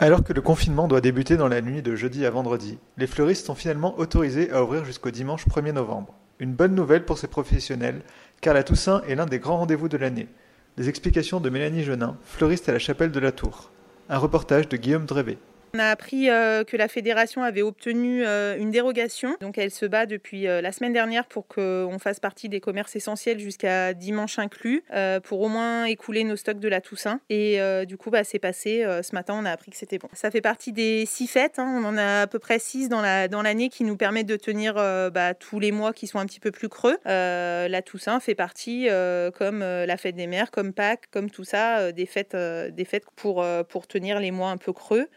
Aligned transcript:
Alors 0.00 0.22
que 0.22 0.32
le 0.32 0.40
confinement 0.40 0.86
doit 0.86 1.00
débuter 1.00 1.36
dans 1.36 1.48
la 1.48 1.60
nuit 1.60 1.82
de 1.82 1.96
jeudi 1.96 2.24
à 2.24 2.30
vendredi, 2.30 2.78
les 2.98 3.08
fleuristes 3.08 3.46
sont 3.46 3.56
finalement 3.56 3.98
autorisés 3.98 4.48
à 4.52 4.62
ouvrir 4.62 4.84
jusqu'au 4.84 5.10
dimanche 5.10 5.44
1er 5.48 5.72
novembre. 5.72 6.14
Une 6.38 6.54
bonne 6.54 6.76
nouvelle 6.76 7.04
pour 7.04 7.18
ces 7.18 7.26
professionnels, 7.26 8.02
car 8.40 8.54
la 8.54 8.62
Toussaint 8.62 9.02
est 9.08 9.16
l'un 9.16 9.26
des 9.26 9.40
grands 9.40 9.56
rendez-vous 9.56 9.88
de 9.88 9.96
l'année. 9.96 10.28
Les 10.76 10.88
explications 10.88 11.40
de 11.40 11.50
Mélanie 11.50 11.82
Genin, 11.82 12.16
fleuriste 12.22 12.68
à 12.68 12.72
la 12.72 12.78
chapelle 12.78 13.10
de 13.10 13.18
la 13.18 13.32
Tour. 13.32 13.72
Un 14.08 14.18
reportage 14.18 14.68
de 14.68 14.76
Guillaume 14.76 15.04
Drévé. 15.04 15.36
On 15.74 15.78
a 15.78 15.90
appris 15.90 16.30
euh, 16.30 16.64
que 16.64 16.76
la 16.76 16.88
fédération 16.88 17.42
avait 17.42 17.62
obtenu 17.62 18.24
euh, 18.24 18.56
une 18.58 18.70
dérogation. 18.70 19.36
Donc 19.40 19.58
elle 19.58 19.70
se 19.70 19.84
bat 19.84 20.06
depuis 20.06 20.46
euh, 20.46 20.60
la 20.60 20.72
semaine 20.72 20.92
dernière 20.92 21.26
pour 21.26 21.46
qu'on 21.46 21.98
fasse 22.00 22.20
partie 22.20 22.48
des 22.48 22.60
commerces 22.60 22.96
essentiels 22.96 23.38
jusqu'à 23.38 23.92
dimanche 23.92 24.38
inclus, 24.38 24.82
pour 25.24 25.40
au 25.40 25.48
moins 25.48 25.84
écouler 25.84 26.24
nos 26.24 26.36
stocks 26.36 26.58
de 26.58 26.68
la 26.68 26.80
Toussaint. 26.80 27.20
Et 27.28 27.60
du 27.86 27.96
coup, 27.96 28.10
bah, 28.10 28.24
c'est 28.24 28.38
passé. 28.38 28.84
ce 29.02 29.14
matin, 29.14 29.34
on 29.36 29.44
a 29.44 29.50
appris 29.50 29.70
que 29.70 29.76
c'était 29.76 29.98
bon. 29.98 30.08
Ça 30.12 30.30
fait 30.30 30.40
partie 30.40 30.72
des 30.72 31.04
six 31.06 31.26
fêtes. 31.26 31.58
Hein. 31.58 31.80
On 31.82 31.84
en 31.84 31.96
a 31.96 32.22
à 32.22 32.26
peu 32.26 32.38
près 32.38 32.58
six 32.58 32.88
dans 32.88 33.00
l'année 33.00 33.68
qui 33.68 33.84
nous 33.84 33.96
permettent 33.96 34.26
de 34.26 34.36
tenir 34.36 34.74
bah, 34.74 35.34
tous 35.34 35.60
les 35.60 35.72
mois 35.72 35.92
qui 35.92 36.06
sont 36.06 36.18
un 36.18 36.26
petit 36.26 36.40
peu 36.40 36.50
plus 36.50 36.68
creux. 36.68 36.96
la 37.04 37.82
Toussaint 37.82 38.20
fait 38.20 38.34
partie, 38.34 38.88
comme 39.36 39.60
la 39.60 39.96
fête 39.96 40.16
des 40.16 40.26
mères, 40.26 40.50
comme 40.50 40.72
Pâques, 40.72 41.06
comme 41.10 41.30
tout 41.30 41.44
ça, 41.44 41.92
des 41.92 42.06
fêtes, 42.06 42.36
des 42.36 42.84
fêtes 42.84 43.04
pour, 43.16 43.44
pour 43.68 43.86
tenir 43.86 44.20
les 44.20 44.30
mois 44.30 44.50
un 44.50 44.58
peu 44.58 44.72
creux 44.72 45.08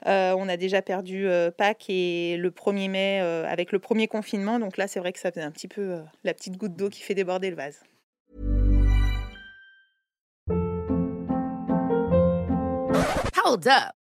a 0.48 0.58
déjà 0.58 0.82
perdu 0.82 1.28
euh, 1.28 1.52
Pâques 1.52 1.90
et 1.90 2.38
le 2.38 2.52
1er 2.52 2.90
mai 2.90 3.20
euh, 3.22 3.46
avec 3.48 3.72
le 3.72 3.80
premier 3.80 4.08
confinement. 4.08 4.60
Donc 4.60 4.78
là, 4.78 4.88
c'est 4.88 5.00
vrai 5.00 5.14
que 5.14 5.20
ça 5.20 5.32
faisait 5.32 5.46
un 5.46 5.52
petit 5.52 5.68
peu 5.68 5.82
euh, 5.82 6.02
la 6.24 6.34
petite 6.34 6.58
goutte 6.58 6.76
d'eau 6.76 6.90
qui 6.90 7.02
fait 7.02 7.16
déborder 7.16 7.50
le 7.50 7.56
vase. 7.56 7.82
Hold 13.44 13.68
up. 13.68 14.01